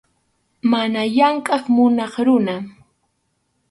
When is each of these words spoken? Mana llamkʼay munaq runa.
Mana 0.71 1.01
llamkʼay 1.15 1.63
munaq 1.75 2.13
runa. 2.25 2.55